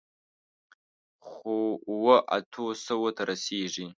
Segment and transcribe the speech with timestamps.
[1.27, 1.55] خو،
[1.87, 3.85] اوو، اتو سووو ته رسېږي.